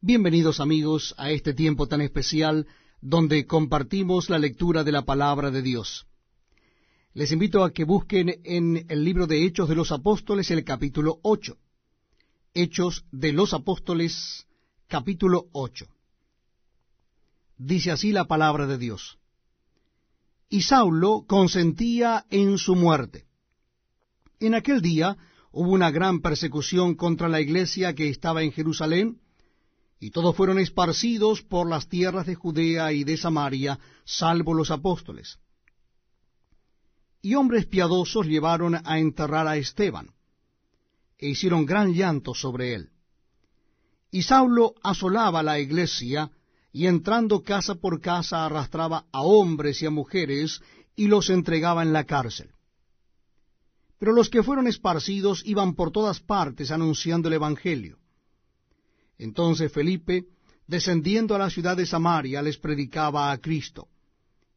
Bienvenidos 0.00 0.60
amigos 0.60 1.12
a 1.18 1.32
este 1.32 1.54
tiempo 1.54 1.88
tan 1.88 2.00
especial 2.02 2.68
donde 3.00 3.46
compartimos 3.46 4.30
la 4.30 4.38
lectura 4.38 4.84
de 4.84 4.92
la 4.92 5.02
palabra 5.02 5.50
de 5.50 5.60
Dios. 5.60 6.06
Les 7.14 7.32
invito 7.32 7.64
a 7.64 7.72
que 7.72 7.82
busquen 7.82 8.40
en 8.44 8.86
el 8.88 9.02
libro 9.02 9.26
de 9.26 9.44
Hechos 9.44 9.68
de 9.68 9.74
los 9.74 9.90
Apóstoles 9.90 10.52
el 10.52 10.62
capítulo 10.62 11.18
8. 11.22 11.58
Hechos 12.54 13.06
de 13.10 13.32
los 13.32 13.52
Apóstoles 13.54 14.46
capítulo 14.86 15.48
8. 15.50 15.86
Dice 17.56 17.90
así 17.90 18.12
la 18.12 18.26
palabra 18.26 18.68
de 18.68 18.78
Dios. 18.78 19.18
Y 20.48 20.62
Saulo 20.62 21.24
consentía 21.26 22.24
en 22.30 22.58
su 22.58 22.76
muerte. 22.76 23.26
En 24.38 24.54
aquel 24.54 24.80
día 24.80 25.16
hubo 25.50 25.72
una 25.72 25.90
gran 25.90 26.20
persecución 26.20 26.94
contra 26.94 27.28
la 27.28 27.40
iglesia 27.40 27.96
que 27.96 28.08
estaba 28.08 28.44
en 28.44 28.52
Jerusalén, 28.52 29.18
y 30.00 30.10
todos 30.10 30.36
fueron 30.36 30.58
esparcidos 30.58 31.42
por 31.42 31.68
las 31.68 31.88
tierras 31.88 32.26
de 32.26 32.34
Judea 32.34 32.92
y 32.92 33.04
de 33.04 33.16
Samaria, 33.16 33.78
salvo 34.04 34.54
los 34.54 34.70
apóstoles. 34.70 35.38
Y 37.20 37.34
hombres 37.34 37.66
piadosos 37.66 38.26
llevaron 38.26 38.76
a 38.84 38.98
enterrar 38.98 39.48
a 39.48 39.56
Esteban, 39.56 40.14
e 41.18 41.28
hicieron 41.28 41.66
gran 41.66 41.92
llanto 41.92 42.32
sobre 42.32 42.74
él. 42.74 42.90
Y 44.10 44.22
Saulo 44.22 44.74
asolaba 44.82 45.42
la 45.42 45.58
iglesia, 45.58 46.30
y 46.72 46.86
entrando 46.86 47.42
casa 47.42 47.74
por 47.74 48.00
casa 48.00 48.46
arrastraba 48.46 49.06
a 49.10 49.22
hombres 49.22 49.82
y 49.82 49.86
a 49.86 49.90
mujeres, 49.90 50.62
y 50.94 51.08
los 51.08 51.28
entregaba 51.28 51.82
en 51.82 51.92
la 51.92 52.04
cárcel. 52.04 52.52
Pero 53.98 54.12
los 54.12 54.30
que 54.30 54.44
fueron 54.44 54.68
esparcidos 54.68 55.42
iban 55.44 55.74
por 55.74 55.90
todas 55.90 56.20
partes 56.20 56.70
anunciando 56.70 57.26
el 57.26 57.34
Evangelio. 57.34 57.98
Entonces 59.18 59.72
Felipe, 59.72 60.24
descendiendo 60.66 61.34
a 61.34 61.38
la 61.38 61.50
ciudad 61.50 61.76
de 61.76 61.86
Samaria, 61.86 62.40
les 62.40 62.58
predicaba 62.58 63.32
a 63.32 63.38
Cristo. 63.38 63.88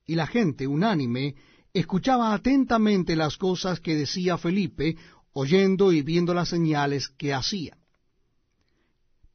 Y 0.06 0.16
la 0.16 0.28
gente, 0.28 0.68
unánime, 0.68 1.36
escuchaba 1.74 2.34
atentamente 2.34 3.16
las 3.16 3.38
cosas 3.38 3.80
que 3.80 3.96
decía 3.96 4.38
Felipe, 4.38 4.98
oyendo 5.34 5.92
y 5.92 6.02
viendo 6.02 6.34
las 6.34 6.50
señales 6.50 7.08
que 7.08 7.34
hacía. 7.34 7.78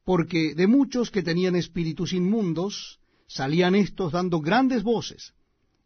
Porque 0.05 0.55
de 0.55 0.67
muchos 0.67 1.11
que 1.11 1.23
tenían 1.23 1.57
espíritus 1.57 2.13
inmundos, 2.13 3.01
salían 3.27 3.75
éstos 3.75 4.13
dando 4.13 4.41
grandes 4.41 4.83
voces, 4.83 5.33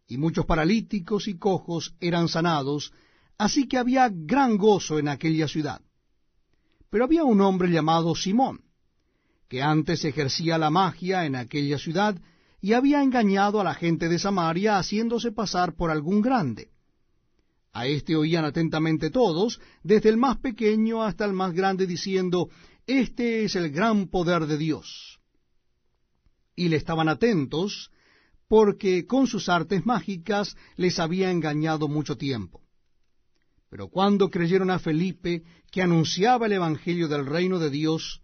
y 0.06 0.18
muchos 0.18 0.44
paralíticos 0.44 1.28
y 1.28 1.38
cojos 1.38 1.94
eran 2.00 2.28
sanados, 2.28 2.92
así 3.38 3.68
que 3.68 3.78
había 3.78 4.10
gran 4.12 4.58
gozo 4.58 4.98
en 4.98 5.08
aquella 5.08 5.48
ciudad. 5.48 5.80
Pero 6.90 7.04
había 7.04 7.24
un 7.24 7.40
hombre 7.40 7.70
llamado 7.70 8.14
Simón, 8.14 8.60
que 9.50 9.60
antes 9.60 10.04
ejercía 10.04 10.58
la 10.58 10.70
magia 10.70 11.26
en 11.26 11.34
aquella 11.34 11.76
ciudad 11.76 12.16
y 12.60 12.72
había 12.74 13.02
engañado 13.02 13.60
a 13.60 13.64
la 13.64 13.74
gente 13.74 14.08
de 14.08 14.20
Samaria 14.20 14.78
haciéndose 14.78 15.32
pasar 15.32 15.74
por 15.74 15.90
algún 15.90 16.22
grande. 16.22 16.70
A 17.72 17.88
éste 17.88 18.14
oían 18.14 18.44
atentamente 18.44 19.10
todos, 19.10 19.60
desde 19.82 20.08
el 20.08 20.18
más 20.18 20.38
pequeño 20.38 21.02
hasta 21.02 21.24
el 21.24 21.32
más 21.32 21.52
grande, 21.52 21.88
diciendo, 21.88 22.48
Este 22.86 23.42
es 23.44 23.56
el 23.56 23.70
gran 23.70 24.06
poder 24.06 24.46
de 24.46 24.56
Dios. 24.56 25.18
Y 26.54 26.68
le 26.68 26.76
estaban 26.76 27.08
atentos, 27.08 27.90
porque 28.46 29.04
con 29.04 29.26
sus 29.26 29.48
artes 29.48 29.84
mágicas 29.84 30.56
les 30.76 31.00
había 31.00 31.28
engañado 31.30 31.88
mucho 31.88 32.16
tiempo. 32.16 32.62
Pero 33.68 33.88
cuando 33.88 34.30
creyeron 34.30 34.70
a 34.70 34.78
Felipe, 34.78 35.42
que 35.72 35.82
anunciaba 35.82 36.46
el 36.46 36.52
Evangelio 36.52 37.08
del 37.08 37.26
reino 37.26 37.58
de 37.58 37.70
Dios, 37.70 38.20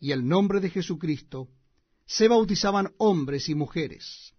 y 0.00 0.12
el 0.12 0.26
nombre 0.26 0.60
de 0.60 0.70
Jesucristo, 0.70 1.48
se 2.06 2.28
bautizaban 2.28 2.92
hombres 2.98 3.48
y 3.48 3.54
mujeres. 3.54 4.32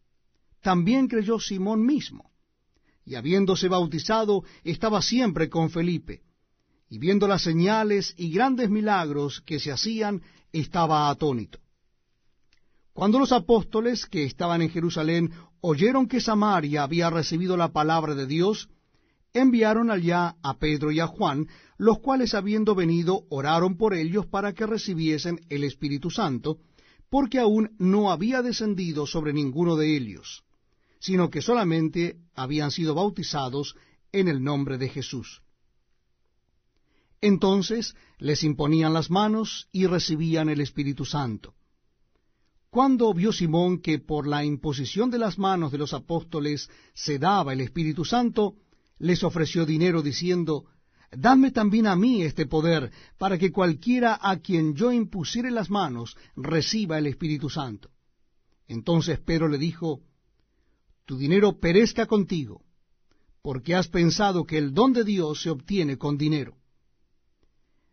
También 0.62 1.08
creyó 1.08 1.40
Simón 1.40 1.86
mismo, 1.86 2.32
y 3.06 3.16
habiéndose 3.16 3.68
bautizado, 3.68 4.44
estaba 4.64 5.02
siempre 5.02 5.50
con 5.50 5.70
Felipe, 5.70 6.22
y 6.90 6.98
viendo 6.98 7.28
las 7.28 7.44
señales 7.44 8.14
y 8.18 8.32
grandes 8.32 8.70
milagros 8.70 9.42
que 9.42 9.60
se 9.60 9.72
hacían, 9.72 10.22
estaba 10.52 11.10
atónito. 11.10 11.60
Cuando 12.94 13.20
los 13.20 13.32
apóstoles 13.32 14.06
que 14.06 14.26
estaban 14.26 14.62
en 14.62 14.70
Jerusalén 14.70 15.32
oyeron 15.62 16.08
que 16.08 16.20
Samaria 16.20 16.84
había 16.84 17.10
recibido 17.10 17.56
la 17.56 17.72
palabra 17.72 18.16
de 18.16 18.26
Dios, 18.26 18.70
enviaron 19.34 19.92
allá 19.92 20.36
a 20.42 20.58
Pedro 20.58 20.92
y 20.92 21.00
a 21.00 21.08
Juan, 21.08 21.48
los 21.78 22.00
cuales 22.00 22.34
habiendo 22.34 22.76
venido 22.76 23.26
oraron 23.30 23.78
por 23.78 23.94
ellos 23.94 24.26
para 24.26 24.54
que 24.54 24.66
recibiesen 24.66 25.40
el 25.50 25.64
Espíritu 25.64 26.10
Santo, 26.10 26.60
porque 27.10 27.40
aún 27.40 27.76
no 27.80 28.12
había 28.12 28.42
descendido 28.42 29.06
sobre 29.06 29.34
ninguno 29.34 29.76
de 29.76 29.96
ellos, 29.96 30.44
sino 31.00 31.30
que 31.30 31.42
solamente 31.42 32.18
habían 32.36 32.72
sido 32.72 32.96
bautizados 32.96 33.76
en 34.12 34.28
el 34.28 34.44
nombre 34.44 34.78
de 34.78 34.90
Jesús. 34.90 35.42
Entonces 37.22 37.96
les 38.18 38.44
imponían 38.44 38.94
las 38.94 39.10
manos 39.10 39.68
y 39.72 39.86
recibían 39.88 40.50
el 40.50 40.62
Espíritu 40.62 41.06
Santo. 41.06 41.54
Cuando 42.70 43.14
vio 43.14 43.34
Simón 43.34 43.82
que 43.82 43.98
por 44.00 44.28
la 44.28 44.46
imposición 44.46 45.10
de 45.10 45.18
las 45.18 45.40
manos 45.40 45.72
de 45.72 45.80
los 45.80 45.94
apóstoles 45.94 46.70
se 46.94 47.18
daba 47.18 47.54
el 47.54 47.62
Espíritu 47.62 48.06
Santo, 48.06 48.56
les 49.00 49.24
ofreció 49.24 49.66
dinero 49.66 50.02
diciendo, 50.02 50.66
Dadme 51.12 51.52
también 51.52 51.88
a 51.88 51.96
mí 51.96 52.22
este 52.22 52.46
poder, 52.46 52.92
para 53.18 53.38
que 53.40 53.52
cualquiera 53.52 54.20
a 54.22 54.38
quien 54.38 54.76
yo 54.76 54.92
impusiere 54.92 55.50
las 55.50 55.72
manos 55.72 56.16
reciba 56.36 57.00
el 57.00 57.08
Espíritu 57.08 57.50
Santo. 57.50 57.90
Entonces 58.68 59.20
Pedro 59.20 59.48
le 59.48 59.58
dijo, 59.58 60.02
Tu 61.06 61.18
dinero 61.18 61.60
perezca 61.60 62.06
contigo, 62.06 62.62
porque 63.42 63.74
has 63.74 63.88
pensado 63.88 64.46
que 64.46 64.60
el 64.60 64.74
don 64.74 64.94
de 64.94 65.04
Dios 65.04 65.42
se 65.42 65.50
obtiene 65.50 65.98
con 65.98 66.18
dinero. 66.18 66.58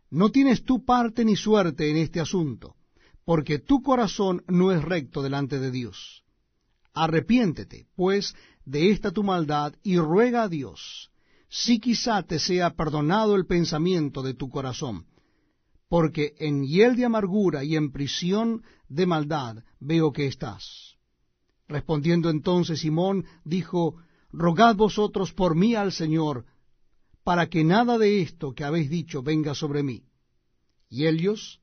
No 0.09 0.29
tienes 0.29 0.63
tu 0.63 0.85
parte 0.85 1.25
ni 1.25 1.35
suerte 1.35 1.89
en 1.89 1.97
este 1.97 2.19
asunto, 2.19 2.75
porque 3.25 3.59
tu 3.59 3.81
corazón 3.81 4.43
no 4.47 4.71
es 4.71 4.83
recto 4.83 5.23
delante 5.23 5.59
de 5.59 5.71
Dios. 5.71 6.23
Arrepiéntete, 6.93 7.87
pues, 7.95 8.35
de 8.67 8.91
esta 8.91 9.11
tu 9.11 9.23
maldad 9.23 9.73
y 9.81 9.97
ruega 9.97 10.43
a 10.43 10.49
Dios, 10.49 11.09
si 11.47 11.79
quizá 11.79 12.21
te 12.23 12.37
sea 12.37 12.71
perdonado 12.71 13.35
el 13.35 13.45
pensamiento 13.45 14.21
de 14.21 14.33
tu 14.33 14.49
corazón, 14.49 15.05
porque 15.87 16.35
en 16.37 16.65
hiel 16.65 16.97
de 16.97 17.05
amargura 17.05 17.63
y 17.63 17.77
en 17.77 17.93
prisión 17.93 18.63
de 18.89 19.05
maldad 19.05 19.63
veo 19.79 20.11
que 20.11 20.27
estás. 20.27 20.97
Respondiendo 21.69 22.29
entonces 22.29 22.81
Simón, 22.81 23.25
dijo, 23.45 23.95
Rogad 24.33 24.75
vosotros 24.75 25.31
por 25.31 25.55
mí 25.55 25.73
al 25.73 25.93
Señor, 25.93 26.45
para 27.23 27.47
que 27.47 27.63
nada 27.63 27.97
de 27.97 28.21
esto 28.21 28.53
que 28.53 28.65
habéis 28.65 28.89
dicho 28.89 29.23
venga 29.23 29.55
sobre 29.55 29.81
mí. 29.81 30.03
Y 30.89 31.07
ellos, 31.07 31.61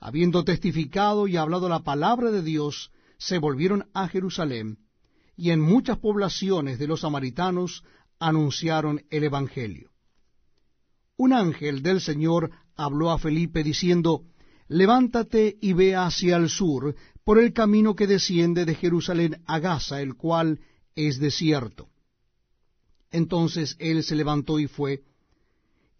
habiendo 0.00 0.44
testificado 0.44 1.28
y 1.28 1.36
hablado 1.36 1.68
la 1.68 1.80
palabra 1.80 2.30
de 2.30 2.42
Dios, 2.42 2.90
se 3.18 3.38
volvieron 3.38 3.90
a 3.92 4.08
Jerusalén, 4.08 4.78
y 5.38 5.52
en 5.52 5.60
muchas 5.60 5.98
poblaciones 5.98 6.80
de 6.80 6.88
los 6.88 7.02
samaritanos 7.02 7.84
anunciaron 8.18 9.04
el 9.08 9.22
Evangelio. 9.22 9.90
Un 11.16 11.32
ángel 11.32 11.80
del 11.80 12.00
Señor 12.00 12.50
habló 12.74 13.12
a 13.12 13.18
Felipe 13.18 13.62
diciendo, 13.62 14.24
Levántate 14.66 15.56
y 15.60 15.74
ve 15.74 15.94
hacia 15.94 16.36
el 16.36 16.48
sur, 16.50 16.96
por 17.24 17.38
el 17.38 17.52
camino 17.52 17.94
que 17.94 18.08
desciende 18.08 18.64
de 18.64 18.74
Jerusalén 18.74 19.40
a 19.46 19.60
Gaza, 19.60 20.02
el 20.02 20.16
cual 20.16 20.60
es 20.96 21.20
desierto. 21.20 21.88
Entonces 23.12 23.76
él 23.78 24.02
se 24.02 24.16
levantó 24.16 24.58
y 24.58 24.66
fue, 24.66 25.04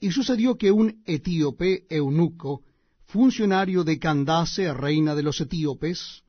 y 0.01 0.11
sucedió 0.11 0.59
que 0.59 0.73
un 0.73 1.01
etíope 1.07 1.87
eunuco, 1.89 2.63
funcionario 3.05 3.85
de 3.85 4.01
Candace, 4.01 4.73
reina 4.75 5.15
de 5.15 5.23
los 5.23 5.41
etíopes, 5.41 6.25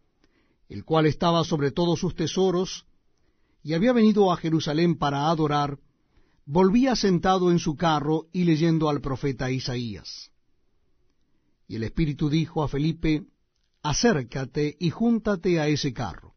el 0.69 0.86
cual 0.86 1.07
estaba 1.07 1.44
sobre 1.44 1.72
todos 1.72 2.00
sus 2.00 2.16
tesoros, 2.16 2.86
y 3.64 3.74
había 3.74 3.94
venido 3.94 4.32
a 4.32 4.38
Jerusalén 4.38 4.98
para 4.98 5.30
adorar, 5.30 5.80
volvía 6.46 6.96
sentado 6.96 7.52
en 7.52 7.60
su 7.60 7.76
carro 7.76 8.28
y 8.32 8.44
leyendo 8.44 8.90
al 8.90 9.02
profeta 9.02 9.52
Isaías. 9.52 10.32
Y 11.68 11.76
el 11.76 11.84
Espíritu 11.84 12.30
dijo 12.30 12.64
a 12.64 12.68
Felipe, 12.68 13.26
Acércate 13.84 14.76
y 14.80 14.90
júntate 14.90 15.60
a 15.60 15.68
ese 15.68 15.94
carro. 15.94 16.34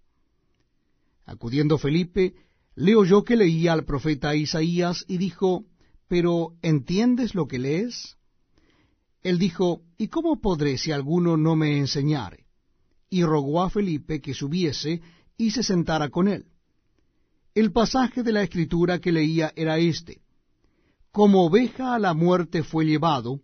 Acudiendo 1.24 1.78
Felipe, 1.78 2.34
le 2.74 2.94
oyó 2.94 3.24
que 3.24 3.36
leía 3.36 3.72
al 3.72 3.84
profeta 3.84 4.36
Isaías 4.36 5.04
y 5.08 5.16
dijo, 5.16 5.64
Pero 6.08 6.54
¿entiendes 6.62 7.34
lo 7.34 7.46
que 7.46 7.58
lees? 7.58 8.16
Él 9.22 9.38
dijo, 9.38 9.82
¿Y 9.96 10.08
cómo 10.08 10.40
podré 10.40 10.78
si 10.78 10.92
alguno 10.92 11.36
no 11.36 11.56
me 11.56 11.78
enseñare? 11.78 12.46
Y 13.08 13.24
rogó 13.24 13.62
a 13.62 13.70
Felipe 13.70 14.20
que 14.20 14.34
subiese 14.34 15.00
y 15.36 15.52
se 15.52 15.62
sentara 15.62 16.10
con 16.10 16.28
él. 16.28 16.51
El 17.54 17.70
pasaje 17.70 18.22
de 18.22 18.32
la 18.32 18.42
escritura 18.42 18.98
que 18.98 19.12
leía 19.12 19.52
era 19.54 19.78
este. 19.78 20.22
Como 21.10 21.44
oveja 21.44 21.94
a 21.94 21.98
la 21.98 22.14
muerte 22.14 22.62
fue 22.62 22.86
llevado, 22.86 23.40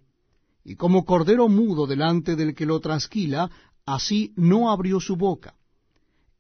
y 0.64 0.76
como 0.76 1.05
cordero 1.05 1.49
mudo 1.49 1.87
delante 1.87 2.34
del 2.34 2.55
que 2.55 2.64
lo 2.64 2.81
trasquila, 2.81 3.50
así 3.84 4.32
no 4.37 4.70
abrió 4.70 4.99
su 5.00 5.16
boca. 5.16 5.55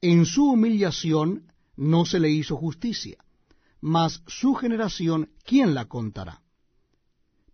En 0.00 0.24
su 0.24 0.50
humillación 0.50 1.52
no 1.76 2.06
se 2.06 2.20
le 2.20 2.30
hizo 2.30 2.56
justicia, 2.56 3.18
mas 3.80 4.22
su 4.26 4.54
generación, 4.54 5.30
¿quién 5.44 5.74
la 5.74 5.84
contará? 5.84 6.42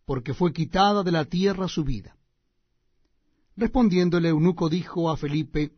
Porque 0.04 0.32
fue 0.32 0.52
quitada 0.52 1.02
de 1.02 1.10
la 1.10 1.24
tierra 1.24 1.66
su 1.66 1.82
vida. 1.82 2.16
Respondiendo 3.56 4.18
el 4.18 4.26
eunuco 4.26 4.68
dijo 4.68 5.10
a 5.10 5.16
Felipe, 5.16 5.72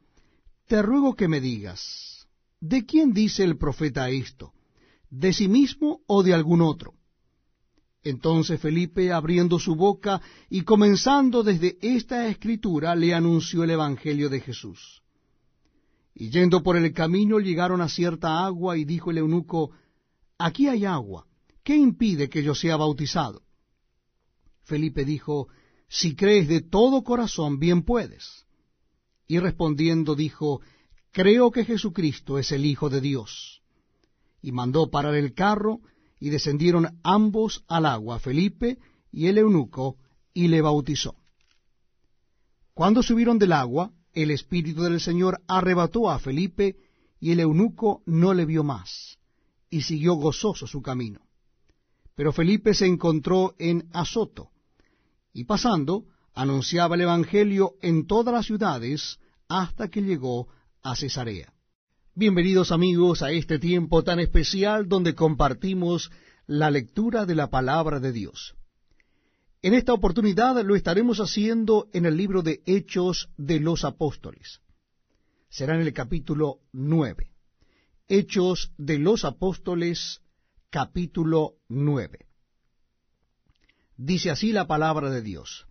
Te 0.67 0.83
ruego 0.83 1.15
que 1.15 1.29
me 1.29 1.41
digas, 1.41 2.16
¿de 2.61 2.85
quién 2.85 3.13
dice 3.13 3.45
el 3.45 3.57
profeta 3.57 4.09
esto? 4.11 4.53
¿De 5.11 5.33
sí 5.33 5.49
mismo 5.49 6.01
o 6.07 6.23
de 6.23 6.35
algún 6.35 6.61
otro? 6.63 6.95
Entonces 8.03 8.61
Felipe, 8.61 9.13
abriendo 9.13 9.59
su 9.59 9.75
boca 9.75 10.21
y 10.49 10.63
comenzando 10.63 11.43
desde 11.43 11.77
esta 11.81 12.29
escritura, 12.29 12.95
le 12.95 13.13
anunció 13.13 13.65
el 13.65 13.71
Evangelio 13.71 14.29
de 14.29 14.41
Jesús. 14.41 15.03
Y 16.15 16.31
yendo 16.31 16.63
por 16.63 16.77
el 16.77 16.93
camino 16.93 17.41
llegaron 17.41 17.81
a 17.81 17.89
cierta 17.89 18.45
agua 18.47 18.77
y 18.79 18.85
dijo 18.85 19.11
el 19.11 19.19
eunuco, 19.19 19.73
Aquí 20.39 20.69
hay 20.69 20.85
agua, 20.85 21.27
¿qué 21.65 21.77
impide 21.77 22.29
que 22.29 22.43
yo 22.43 22.55
sea 22.55 22.77
bautizado? 22.77 23.43
Felipe 24.63 25.05
dijo, 25.05 25.49
Si 25.89 26.15
crees 26.15 26.47
de 26.47 26.61
todo 26.61 27.03
corazón, 27.03 27.59
bien 27.59 27.83
puedes. 27.83 28.47
Y 29.27 29.41
respondiendo 29.41 30.15
dijo, 30.15 30.61
Creo 31.17 31.51
que 31.51 31.65
Jesucristo 31.65 32.39
es 32.39 32.53
el 32.53 32.67
Hijo 32.67 32.91
de 32.91 33.01
Dios. 33.01 33.63
Y 34.43 34.53
mandó 34.53 34.91
parar 34.91 35.15
el 35.15 35.33
carro, 35.33 35.81
y 36.21 36.29
descendieron 36.29 37.01
ambos 37.03 37.65
al 37.69 37.87
agua, 37.87 38.19
Felipe 38.19 38.77
y 39.11 39.29
el 39.29 39.39
eunuco, 39.39 39.97
y 40.35 40.49
le 40.49 40.61
bautizó. 40.61 41.15
Cuando 42.75 43.03
subieron 43.03 43.39
del 43.39 43.53
agua, 43.53 43.93
el 44.13 44.31
Espíritu 44.31 44.83
del 44.83 45.01
Señor 45.01 45.41
arrebató 45.49 46.11
a 46.11 46.19
Felipe, 46.19 46.77
y 47.19 47.31
el 47.31 47.41
eunuco 47.41 48.03
no 48.05 48.35
le 48.35 48.45
vio 48.45 48.63
más, 48.63 49.19
y 49.71 49.81
siguió 49.81 50.17
gozoso 50.17 50.67
su 50.67 50.83
camino. 50.83 51.21
Pero 52.15 52.31
Felipe 52.31 52.75
se 52.75 52.85
encontró 52.85 53.55
en 53.59 53.89
Azoto, 53.95 54.51
y 55.33 55.45
pasando, 55.45 56.05
anunciaba 56.35 56.95
el 56.95 57.01
Evangelio 57.01 57.77
en 57.81 58.07
todas 58.07 58.35
las 58.35 58.45
ciudades, 58.45 59.19
hasta 59.49 59.89
que 59.89 60.03
llegó 60.03 60.49
a 60.87 60.95
Cesarea. 60.95 61.53
Bienvenidos 62.15 62.71
amigos 62.71 63.21
a 63.23 63.33
este 63.33 63.59
tiempo 63.59 64.05
tan 64.05 64.21
especial 64.21 64.89
donde 64.89 65.17
compartimos 65.17 66.13
la 66.47 66.71
lectura 66.71 67.27
de 67.27 67.35
la 67.35 67.51
palabra 67.51 67.99
de 67.99 68.13
Dios. 68.13 68.55
En 69.63 69.75
esta 69.75 69.93
oportunidad 69.93 70.65
lo 70.65 70.77
estaremos 70.77 71.19
haciendo 71.19 71.89
en 71.93 72.07
el 72.07 72.17
libro 72.17 72.43
de 72.43 72.63
Hechos 72.67 73.31
de 73.37 73.59
los 73.59 73.85
Apóstoles. 73.85 74.61
Será 75.49 75.75
en 75.75 75.81
el 75.81 75.93
capítulo 75.93 76.61
nueve. 76.73 77.33
Hechos 78.07 78.73
de 78.79 79.01
los 79.01 79.25
Apóstoles, 79.25 80.21
capítulo 80.71 81.57
nueve. 81.69 82.29
Dice 83.97 84.31
así 84.31 84.53
la 84.53 84.69
palabra 84.69 85.11
de 85.11 85.23
Dios. 85.23 85.67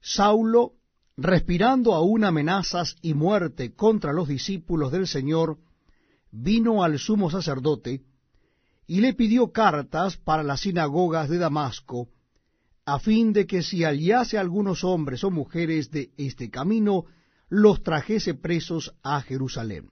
Saulo 0.00 0.74
respirando 1.22 1.94
aún 1.94 2.24
amenazas 2.24 2.96
y 3.00 3.14
muerte 3.14 3.74
contra 3.74 4.12
los 4.12 4.26
discípulos 4.26 4.90
del 4.90 5.06
Señor, 5.06 5.58
vino 6.32 6.82
al 6.82 6.98
sumo 6.98 7.30
sacerdote 7.30 8.02
y 8.88 9.00
le 9.00 9.14
pidió 9.14 9.52
cartas 9.52 10.16
para 10.16 10.42
las 10.42 10.62
sinagogas 10.62 11.28
de 11.28 11.38
Damasco, 11.38 12.08
a 12.84 12.98
fin 12.98 13.32
de 13.32 13.46
que 13.46 13.62
si 13.62 13.84
hallase 13.84 14.36
algunos 14.36 14.82
hombres 14.82 15.22
o 15.22 15.30
mujeres 15.30 15.92
de 15.92 16.10
este 16.16 16.50
camino, 16.50 17.04
los 17.48 17.84
trajese 17.84 18.34
presos 18.34 18.92
a 19.04 19.20
Jerusalén. 19.22 19.90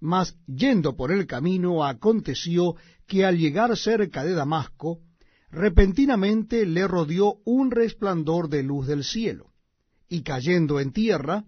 Mas 0.00 0.36
yendo 0.46 0.96
por 0.96 1.12
el 1.12 1.26
camino, 1.26 1.82
aconteció 1.82 2.74
que 3.06 3.24
al 3.24 3.38
llegar 3.38 3.74
cerca 3.74 4.22
de 4.22 4.34
Damasco, 4.34 4.98
repentinamente 5.50 6.66
le 6.66 6.86
rodeó 6.86 7.36
un 7.46 7.70
resplandor 7.70 8.50
de 8.50 8.62
luz 8.62 8.86
del 8.86 9.02
cielo 9.02 9.49
y 10.10 10.22
cayendo 10.22 10.80
en 10.80 10.92
tierra, 10.92 11.44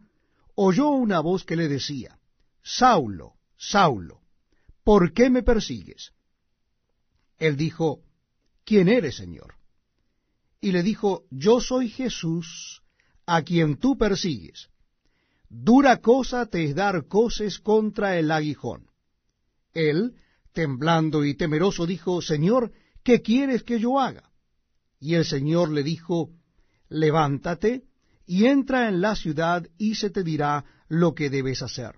oyó 0.54 0.90
una 0.90 1.20
voz 1.20 1.44
que 1.44 1.56
le 1.56 1.68
decía, 1.68 2.18
Saulo, 2.62 3.34
Saulo, 3.58 4.20
¿por 4.84 5.12
qué 5.12 5.28
me 5.28 5.42
persigues? 5.42 6.12
Él 7.38 7.56
dijo, 7.56 8.02
¿quién 8.64 8.88
eres, 8.88 9.16
Señor? 9.16 9.56
Y 10.60 10.70
le 10.70 10.84
dijo, 10.84 11.24
yo 11.30 11.60
soy 11.60 11.88
Jesús, 11.88 12.82
a 13.26 13.42
quien 13.42 13.78
tú 13.78 13.98
persigues. 13.98 14.68
Dura 15.48 15.96
cosa 15.96 16.46
te 16.46 16.64
es 16.64 16.76
dar 16.76 17.08
coces 17.08 17.58
contra 17.58 18.16
el 18.16 18.30
aguijón. 18.30 18.86
Él, 19.74 20.14
temblando 20.52 21.24
y 21.24 21.34
temeroso, 21.34 21.84
dijo, 21.84 22.22
Señor, 22.22 22.72
¿qué 23.02 23.22
quieres 23.22 23.64
que 23.64 23.80
yo 23.80 23.98
haga? 23.98 24.30
Y 25.00 25.14
el 25.14 25.24
Señor 25.24 25.70
le 25.70 25.82
dijo, 25.82 26.30
Levántate, 26.88 27.82
y 28.26 28.46
entra 28.46 28.88
en 28.88 29.00
la 29.00 29.16
ciudad 29.16 29.66
y 29.78 29.94
se 29.94 30.10
te 30.10 30.22
dirá 30.22 30.64
lo 30.88 31.14
que 31.14 31.30
debes 31.30 31.62
hacer. 31.62 31.96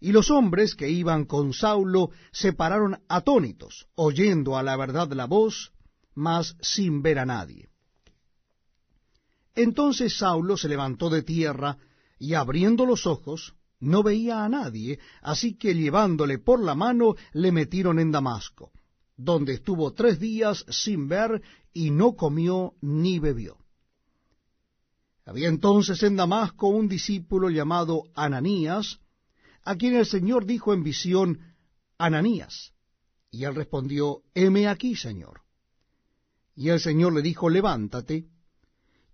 Y 0.00 0.12
los 0.12 0.30
hombres 0.30 0.74
que 0.74 0.90
iban 0.90 1.24
con 1.24 1.52
Saulo 1.52 2.10
se 2.32 2.52
pararon 2.52 3.00
atónitos, 3.08 3.86
oyendo 3.94 4.56
a 4.56 4.62
la 4.62 4.76
verdad 4.76 5.10
la 5.12 5.26
voz, 5.26 5.72
mas 6.14 6.56
sin 6.60 7.02
ver 7.02 7.18
a 7.18 7.26
nadie. 7.26 7.68
Entonces 9.54 10.18
Saulo 10.18 10.56
se 10.56 10.68
levantó 10.68 11.08
de 11.08 11.22
tierra, 11.22 11.78
y 12.18 12.34
abriendo 12.34 12.84
los 12.84 13.06
ojos, 13.06 13.54
no 13.80 14.02
veía 14.02 14.44
a 14.44 14.48
nadie, 14.48 14.98
así 15.22 15.56
que 15.56 15.74
llevándole 15.74 16.38
por 16.38 16.62
la 16.62 16.74
mano 16.74 17.14
le 17.32 17.52
metieron 17.52 17.98
en 17.98 18.10
Damasco, 18.10 18.72
donde 19.16 19.54
estuvo 19.54 19.92
tres 19.92 20.18
días 20.20 20.64
sin 20.68 21.08
ver, 21.08 21.42
y 21.72 21.90
no 21.90 22.16
comió 22.16 22.74
ni 22.80 23.18
bebió. 23.18 23.58
Había 25.26 25.48
entonces 25.48 26.04
en 26.04 26.14
Damasco 26.14 26.68
un 26.68 26.86
discípulo 26.88 27.50
llamado 27.50 28.04
Ananías, 28.14 29.00
a 29.64 29.74
quien 29.74 29.96
el 29.96 30.06
Señor 30.06 30.46
dijo 30.46 30.72
en 30.72 30.84
visión, 30.84 31.40
Ananías. 31.98 32.72
Y 33.32 33.42
él 33.42 33.56
respondió, 33.56 34.22
heme 34.34 34.68
aquí, 34.68 34.94
Señor. 34.94 35.40
Y 36.54 36.68
el 36.68 36.78
Señor 36.78 37.12
le 37.12 37.22
dijo, 37.22 37.50
levántate, 37.50 38.28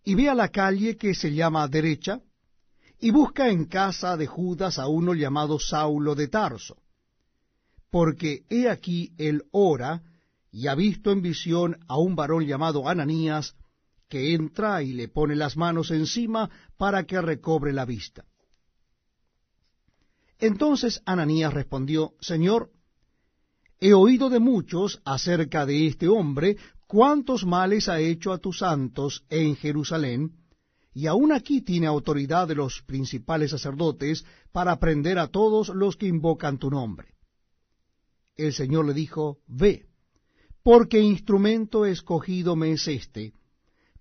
y 0.04 0.14
ve 0.14 0.28
a 0.28 0.34
la 0.34 0.48
calle 0.48 0.98
que 0.98 1.14
se 1.14 1.32
llama 1.32 1.66
derecha, 1.66 2.20
y 3.00 3.10
busca 3.10 3.48
en 3.48 3.64
casa 3.64 4.18
de 4.18 4.26
Judas 4.26 4.78
a 4.78 4.88
uno 4.88 5.14
llamado 5.14 5.58
Saulo 5.58 6.14
de 6.14 6.28
Tarso, 6.28 6.76
porque 7.90 8.44
he 8.50 8.68
aquí 8.68 9.14
él 9.16 9.44
ora, 9.50 10.02
y 10.50 10.66
ha 10.66 10.74
visto 10.74 11.10
en 11.10 11.22
visión 11.22 11.78
a 11.88 11.96
un 11.96 12.14
varón 12.14 12.44
llamado 12.44 12.86
Ananías, 12.86 13.54
que 14.12 14.34
entra 14.34 14.82
y 14.82 14.92
le 14.92 15.08
pone 15.08 15.34
las 15.34 15.56
manos 15.56 15.90
encima 15.90 16.50
para 16.76 17.04
que 17.04 17.18
recobre 17.22 17.72
la 17.72 17.86
vista. 17.86 18.26
Entonces 20.38 21.00
Ananías 21.06 21.54
respondió, 21.54 22.12
Señor, 22.20 22.70
he 23.80 23.94
oído 23.94 24.28
de 24.28 24.38
muchos 24.38 25.00
acerca 25.06 25.64
de 25.64 25.86
este 25.86 26.08
hombre, 26.08 26.58
cuántos 26.86 27.46
males 27.46 27.88
ha 27.88 28.00
hecho 28.00 28.34
a 28.34 28.38
tus 28.38 28.58
santos 28.58 29.24
en 29.30 29.56
Jerusalén, 29.56 30.32
y 30.92 31.06
aún 31.06 31.32
aquí 31.32 31.62
tiene 31.62 31.86
autoridad 31.86 32.46
de 32.46 32.56
los 32.56 32.82
principales 32.82 33.52
sacerdotes 33.52 34.26
para 34.52 34.78
prender 34.78 35.18
a 35.18 35.28
todos 35.28 35.70
los 35.70 35.96
que 35.96 36.06
invocan 36.06 36.58
tu 36.58 36.68
nombre. 36.68 37.14
El 38.36 38.52
Señor 38.52 38.84
le 38.84 38.92
dijo, 38.92 39.38
Ve, 39.46 39.86
porque 40.62 41.00
instrumento 41.00 41.86
escogido 41.86 42.56
me 42.56 42.72
es 42.72 42.86
este, 42.88 43.32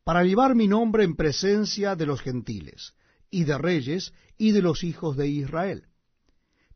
para 0.04 0.24
llevar 0.24 0.56
mi 0.56 0.68
nombre 0.68 1.04
en 1.04 1.16
presencia 1.16 1.96
de 1.96 2.06
los 2.06 2.22
gentiles, 2.22 2.94
y 3.30 3.44
de 3.44 3.58
reyes, 3.58 4.14
y 4.38 4.52
de 4.52 4.62
los 4.62 4.84
hijos 4.84 5.16
de 5.16 5.28
Israel. 5.28 5.86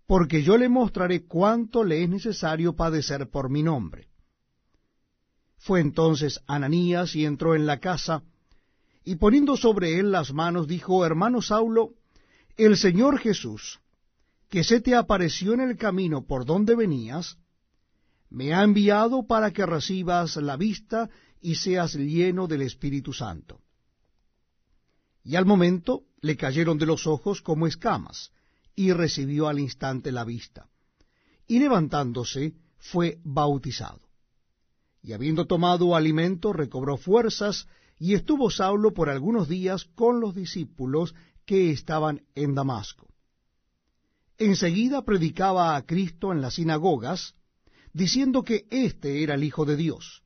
Porque 0.08 0.44
yo 0.44 0.58
le 0.58 0.70
mostraré 0.70 1.26
cuánto 1.26 1.84
le 1.84 2.04
es 2.04 2.10
necesario 2.10 2.76
padecer 2.76 3.30
por 3.30 3.50
mi 3.50 3.64
nombre. 3.64 4.08
Fue 5.58 5.82
entonces 5.82 6.42
Ananías 6.46 7.16
y 7.16 7.26
entró 7.26 7.56
en 7.56 7.66
la 7.66 7.80
casa, 7.80 8.24
y 9.04 9.16
poniendo 9.16 9.58
sobre 9.58 10.00
él 10.00 10.12
las 10.12 10.34
manos, 10.34 10.68
dijo, 10.68 11.06
Hermano 11.06 11.42
Saulo, 11.42 11.94
el 12.58 12.78
Señor 12.78 13.20
Jesús, 13.20 13.80
que 14.50 14.64
se 14.64 14.80
te 14.80 14.96
apareció 14.96 15.54
en 15.54 15.62
el 15.62 15.78
camino 15.78 16.26
por 16.26 16.46
donde 16.46 16.76
venías, 16.76 17.38
me 18.30 18.54
ha 18.54 18.64
enviado 18.64 19.26
para 19.28 19.52
que 19.52 19.66
recibas 19.66 20.36
la 20.38 20.58
vista 20.58 21.10
y 21.46 21.54
seas 21.54 21.94
lleno 21.94 22.48
del 22.48 22.64
Espíritu 22.64 23.14
Santo. 23.14 23.62
Y 25.24 25.36
al 25.36 25.46
momento 25.46 26.06
le 26.22 26.36
cayeron 26.36 26.80
de 26.80 26.88
los 26.88 27.06
ojos 27.06 27.44
como 27.44 27.68
escamas, 27.68 28.32
y 28.76 28.92
recibió 28.92 29.48
al 29.48 29.60
instante 29.60 30.12
la 30.12 30.24
vista. 30.24 30.68
Y 31.46 31.60
levantándose 31.60 32.56
fue 32.80 33.20
bautizado. 33.24 34.02
Y 35.04 35.14
habiendo 35.14 35.46
tomado 35.46 35.96
alimento, 35.96 36.52
recobró 36.52 36.98
fuerzas, 36.98 37.68
y 38.00 38.16
estuvo 38.16 38.50
Saulo 38.50 38.96
por 38.96 39.12
algunos 39.12 39.48
días 39.48 39.86
con 39.94 40.22
los 40.22 40.34
discípulos 40.34 41.14
que 41.46 41.70
estaban 41.70 42.24
en 42.34 42.56
Damasco. 42.56 43.08
Enseguida 44.40 45.06
predicaba 45.06 45.76
a 45.76 45.86
Cristo 45.86 46.32
en 46.32 46.42
las 46.42 46.56
sinagogas, 46.56 47.36
diciendo 47.94 48.42
que 48.42 48.66
éste 48.72 49.22
era 49.22 49.36
el 49.36 49.44
Hijo 49.44 49.66
de 49.66 49.76
Dios. 49.76 50.25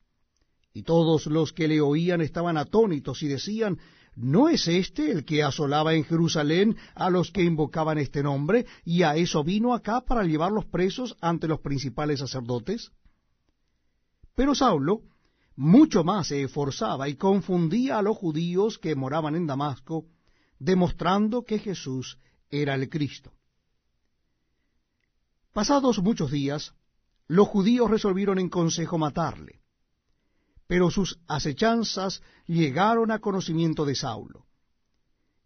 Y 0.72 0.82
todos 0.82 1.26
los 1.26 1.52
que 1.52 1.68
le 1.68 1.80
oían 1.80 2.20
estaban 2.20 2.56
atónitos 2.56 3.22
y 3.22 3.28
decían, 3.28 3.78
¿no 4.14 4.48
es 4.48 4.68
este 4.68 5.10
el 5.10 5.24
que 5.24 5.42
asolaba 5.42 5.94
en 5.94 6.04
Jerusalén 6.04 6.76
a 6.94 7.10
los 7.10 7.30
que 7.30 7.42
invocaban 7.42 7.98
este 7.98 8.22
nombre, 8.22 8.66
y 8.84 9.02
a 9.02 9.16
eso 9.16 9.42
vino 9.42 9.74
acá 9.74 10.00
para 10.02 10.24
llevarlos 10.24 10.66
presos 10.66 11.16
ante 11.20 11.48
los 11.48 11.60
principales 11.60 12.20
sacerdotes? 12.20 12.92
Pero 14.34 14.54
Saulo 14.54 15.02
mucho 15.56 16.04
más 16.04 16.28
se 16.28 16.42
esforzaba 16.42 17.10
y 17.10 17.16
confundía 17.16 17.98
a 17.98 18.02
los 18.02 18.16
judíos 18.16 18.78
que 18.78 18.94
moraban 18.94 19.34
en 19.34 19.46
Damasco, 19.46 20.06
demostrando 20.58 21.44
que 21.44 21.58
Jesús 21.58 22.18
era 22.48 22.74
el 22.74 22.88
Cristo. 22.88 23.32
Pasados 25.52 25.98
muchos 25.98 26.30
días, 26.30 26.72
los 27.26 27.46
judíos 27.48 27.90
resolvieron 27.90 28.38
en 28.38 28.48
consejo 28.48 28.96
matarle, 28.96 29.59
pero 30.70 30.88
sus 30.88 31.18
acechanzas 31.26 32.22
llegaron 32.46 33.10
a 33.10 33.18
conocimiento 33.18 33.84
de 33.84 33.96
Saulo, 33.96 34.46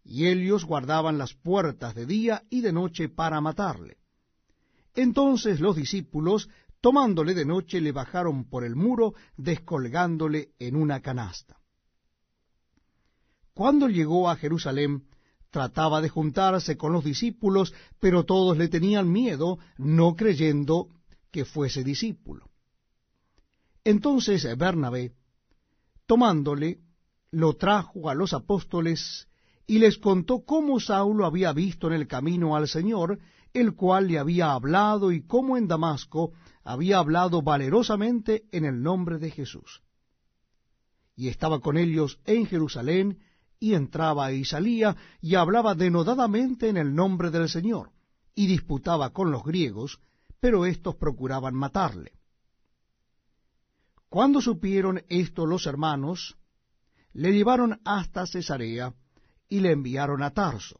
y 0.03 0.27
ellos 0.27 0.65
guardaban 0.65 1.17
las 1.17 1.33
puertas 1.33 1.95
de 1.95 2.05
día 2.05 2.43
y 2.51 2.61
de 2.61 2.71
noche 2.71 3.09
para 3.09 3.41
matarle. 3.41 3.97
Entonces 4.93 5.59
los 5.59 5.75
discípulos 5.75 6.47
tomándole 6.79 7.33
de 7.33 7.43
noche 7.43 7.81
le 7.81 7.91
bajaron 7.91 8.43
por 8.43 8.63
el 8.63 8.75
muro, 8.75 9.15
descolgándole 9.35 10.51
en 10.59 10.75
una 10.75 10.99
canasta. 11.01 11.59
Cuando 13.55 13.89
llegó 13.89 14.29
a 14.29 14.35
Jerusalén, 14.35 15.07
trataba 15.49 16.01
de 16.01 16.09
juntarse 16.09 16.77
con 16.77 16.93
los 16.93 17.03
discípulos, 17.03 17.73
pero 17.99 18.25
todos 18.25 18.59
le 18.59 18.67
tenían 18.67 19.11
miedo, 19.11 19.57
no 19.79 20.15
creyendo 20.15 20.89
que 21.31 21.45
fuese 21.45 21.83
discípulo. 21.83 22.51
Entonces 23.85 24.45
Bernabé, 24.57 25.13
tomándole, 26.07 26.79
lo 27.29 27.53
trajo 27.53 28.09
a 28.09 28.15
los 28.15 28.33
apóstoles 28.33 29.27
y 29.67 29.77
les 29.77 29.99
contó 29.99 30.43
cómo 30.43 30.79
Saulo 30.79 31.25
había 31.25 31.53
visto 31.53 31.87
en 31.87 31.93
el 31.93 32.07
camino 32.07 32.55
al 32.55 32.67
Señor, 32.67 33.19
el 33.53 33.75
cual 33.75 34.07
le 34.07 34.17
había 34.17 34.53
hablado 34.53 35.11
y 35.11 35.21
cómo 35.21 35.55
en 35.55 35.67
Damasco 35.67 36.33
había 36.63 36.97
hablado 36.97 37.43
valerosamente 37.43 38.45
en 38.51 38.65
el 38.65 38.81
nombre 38.81 39.19
de 39.19 39.29
Jesús. 39.29 39.83
Y 41.15 41.27
estaba 41.27 41.59
con 41.59 41.77
ellos 41.77 42.19
en 42.25 42.47
Jerusalén, 42.47 43.19
y 43.59 43.75
entraba 43.75 44.31
y 44.33 44.45
salía, 44.45 44.97
y 45.21 45.35
hablaba 45.35 45.75
denodadamente 45.75 46.69
en 46.69 46.77
el 46.77 46.93
nombre 46.93 47.29
del 47.29 47.49
Señor, 47.49 47.91
y 48.33 48.47
disputaba 48.47 49.11
con 49.11 49.31
los 49.31 49.43
griegos, 49.43 49.99
pero 50.39 50.65
éstos 50.65 50.95
procuraban 50.95 51.53
matarle. 51.53 52.13
Cuando 54.15 54.39
supieron 54.39 55.03
esto 55.09 55.45
los 55.45 55.65
hermanos, 55.65 56.37
le 57.11 57.33
llevaron 57.33 57.81
hasta 57.83 58.25
Cesarea 58.25 58.93
y 59.49 59.59
le 59.59 59.73
enviaron 59.73 60.23
a 60.23 60.31
Tarso. 60.31 60.79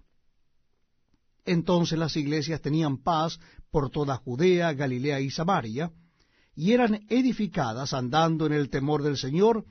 Entonces 1.44 2.00
las 2.00 2.16
iglesias 2.16 2.62
tenían 2.62 3.04
paz 3.04 3.38
por 3.72 3.90
toda 3.90 4.16
Judea, 4.16 4.72
Galilea 4.72 5.20
y 5.20 5.32
Samaria, 5.32 5.92
y 6.56 6.72
eran 6.72 7.06
edificadas 7.10 7.92
andando 7.92 8.46
en 8.46 8.54
el 8.54 8.70
temor 8.70 9.04
del 9.04 9.18
Señor, 9.18 9.66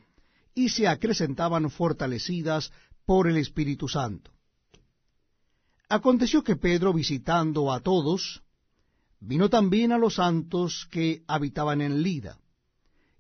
y 0.55 0.69
se 0.69 0.87
acrecentaban 0.87 1.71
fortalecidas 1.71 2.71
por 3.07 3.29
el 3.29 3.39
Espíritu 3.39 3.89
Santo. 3.89 4.31
Aconteció 5.89 6.45
que 6.45 6.57
Pedro, 6.57 6.93
visitando 6.93 7.73
a 7.73 7.81
todos, 7.81 8.43
vino 9.21 9.49
también 9.49 9.91
a 9.91 9.97
los 9.97 10.17
santos 10.17 10.87
que 10.91 11.25
habitaban 11.27 11.81
en 11.81 12.03
Lida, 12.03 12.39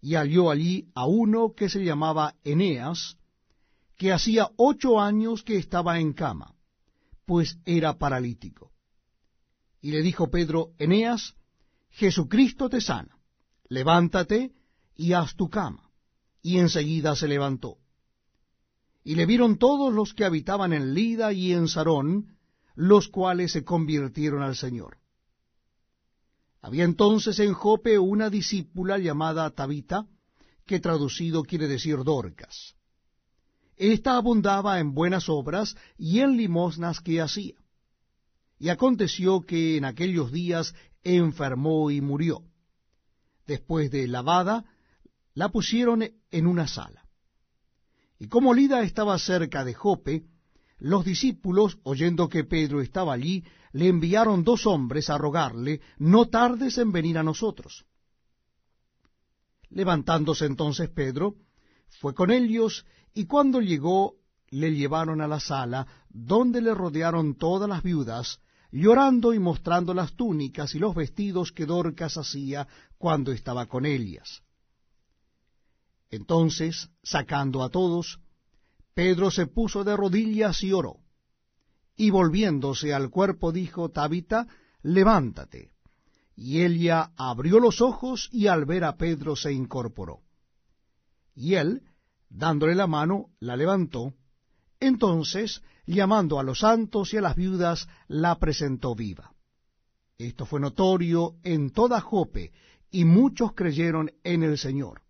y 0.04 0.14
halló 0.14 0.50
allí 0.50 0.86
a 0.94 1.06
uno 1.06 1.54
que 1.56 1.68
se 1.68 1.84
llamaba 1.84 2.34
Eneas, 2.44 3.16
que 3.96 4.12
hacía 4.12 4.50
ocho 4.56 5.00
años 5.00 5.42
que 5.42 5.56
estaba 5.56 5.98
en 5.98 6.12
cama 6.12 6.54
pues 7.24 7.58
era 7.64 7.98
paralítico. 7.98 8.72
Y 9.80 9.90
le 9.92 10.02
dijo 10.02 10.30
Pedro, 10.30 10.72
Eneas, 10.78 11.34
Jesucristo 11.90 12.68
te 12.68 12.80
sana, 12.80 13.16
levántate 13.68 14.52
y 14.94 15.12
haz 15.12 15.34
tu 15.36 15.48
cama. 15.48 15.90
Y 16.42 16.58
enseguida 16.58 17.16
se 17.16 17.28
levantó. 17.28 17.78
Y 19.02 19.14
le 19.14 19.26
vieron 19.26 19.58
todos 19.58 19.92
los 19.92 20.12
que 20.14 20.24
habitaban 20.24 20.72
en 20.72 20.94
Lida 20.94 21.32
y 21.32 21.52
en 21.52 21.68
Sarón, 21.68 22.36
los 22.74 23.08
cuales 23.08 23.52
se 23.52 23.64
convirtieron 23.64 24.42
al 24.42 24.56
Señor. 24.56 24.98
Había 26.64 26.84
entonces 26.84 27.38
en 27.40 27.52
Jope 27.52 27.98
una 27.98 28.30
discípula 28.30 28.96
llamada 28.96 29.50
Tabita, 29.50 30.06
que 30.64 30.80
traducido 30.80 31.42
quiere 31.42 31.68
decir 31.68 32.02
Dorcas. 32.04 32.74
Esta 33.76 34.16
abundaba 34.16 34.80
en 34.80 34.94
buenas 34.94 35.28
obras 35.28 35.76
y 35.98 36.20
en 36.20 36.38
limosnas 36.38 37.00
que 37.00 37.20
hacía. 37.20 37.56
Y 38.58 38.70
aconteció 38.70 39.42
que 39.42 39.76
en 39.76 39.84
aquellos 39.84 40.32
días 40.32 40.74
enfermó 41.02 41.90
y 41.90 42.00
murió. 42.00 42.40
Después 43.46 43.90
de 43.90 44.08
lavada, 44.08 44.64
la 45.34 45.50
pusieron 45.50 46.02
en 46.30 46.46
una 46.46 46.66
sala. 46.66 47.06
Y 48.18 48.28
como 48.28 48.54
Lida 48.54 48.82
estaba 48.84 49.18
cerca 49.18 49.66
de 49.66 49.74
Jope, 49.74 50.24
los 50.78 51.04
discípulos, 51.04 51.76
oyendo 51.82 52.30
que 52.30 52.44
Pedro 52.44 52.80
estaba 52.80 53.12
allí, 53.12 53.44
le 53.74 53.88
enviaron 53.88 54.44
dos 54.44 54.66
hombres 54.66 55.10
a 55.10 55.18
rogarle, 55.18 55.80
no 55.98 56.26
tardes 56.28 56.78
en 56.78 56.92
venir 56.92 57.18
a 57.18 57.24
nosotros. 57.24 57.84
Levantándose 59.70 60.46
entonces 60.46 60.88
Pedro, 60.90 61.34
fue 62.00 62.14
con 62.14 62.30
ellos 62.30 62.86
y 63.12 63.26
cuando 63.26 63.60
llegó, 63.60 64.14
le 64.50 64.72
llevaron 64.72 65.20
a 65.20 65.26
la 65.26 65.40
sala, 65.40 65.88
donde 66.08 66.62
le 66.62 66.72
rodearon 66.72 67.34
todas 67.34 67.68
las 67.68 67.82
viudas, 67.82 68.38
llorando 68.70 69.34
y 69.34 69.40
mostrando 69.40 69.92
las 69.92 70.14
túnicas 70.14 70.76
y 70.76 70.78
los 70.78 70.94
vestidos 70.94 71.50
que 71.50 71.66
Dorcas 71.66 72.16
hacía 72.16 72.68
cuando 72.96 73.32
estaba 73.32 73.66
con 73.66 73.86
ellas. 73.86 74.44
Entonces, 76.10 76.90
sacando 77.02 77.64
a 77.64 77.70
todos, 77.70 78.20
Pedro 78.94 79.32
se 79.32 79.48
puso 79.48 79.82
de 79.82 79.96
rodillas 79.96 80.62
y 80.62 80.72
oró. 80.72 81.03
Y 81.96 82.10
volviéndose 82.10 82.92
al 82.92 83.10
cuerpo 83.10 83.52
dijo, 83.52 83.90
Tabita, 83.90 84.46
levántate. 84.82 85.70
Y 86.36 86.62
ella 86.62 87.12
abrió 87.16 87.60
los 87.60 87.80
ojos 87.80 88.28
y 88.32 88.48
al 88.48 88.64
ver 88.64 88.84
a 88.84 88.96
Pedro 88.96 89.36
se 89.36 89.52
incorporó. 89.52 90.20
Y 91.34 91.54
él, 91.54 91.82
dándole 92.28 92.74
la 92.74 92.86
mano, 92.86 93.26
la 93.38 93.56
levantó. 93.56 94.14
Entonces, 94.80 95.62
llamando 95.86 96.38
a 96.40 96.42
los 96.42 96.60
santos 96.60 97.14
y 97.14 97.18
a 97.18 97.20
las 97.20 97.36
viudas, 97.36 97.88
la 98.08 98.38
presentó 98.38 98.94
viva. 98.94 99.32
Esto 100.18 100.46
fue 100.46 100.60
notorio 100.60 101.36
en 101.42 101.70
toda 101.70 102.00
Jope, 102.00 102.52
y 102.90 103.04
muchos 103.04 103.52
creyeron 103.54 104.12
en 104.22 104.42
el 104.42 104.58
Señor. 104.58 105.02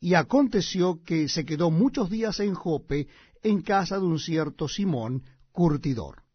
Y 0.00 0.14
aconteció 0.14 1.02
que 1.02 1.28
se 1.28 1.44
quedó 1.44 1.70
muchos 1.70 2.08
días 2.08 2.40
en 2.40 2.54
Jope, 2.54 3.08
en 3.42 3.62
casa 3.62 3.98
de 3.98 4.04
un 4.04 4.18
cierto 4.18 4.68
Simón, 4.68 5.24
curtidor. 5.60 6.29